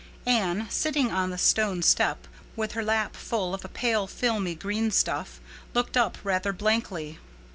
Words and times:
Anne, 0.25 0.65
sitting 0.67 1.11
on 1.11 1.29
the 1.29 1.37
stone 1.37 1.83
step 1.83 2.25
with 2.55 2.71
her 2.71 2.83
lap 2.83 3.15
full 3.15 3.53
of 3.53 3.63
a 3.63 3.67
pale, 3.69 4.07
filmy, 4.07 4.55
green 4.55 4.89
stuff, 4.89 5.39
looked 5.75 5.95
up 5.95 6.17
rather 6.23 6.51
blankly. 6.51 7.19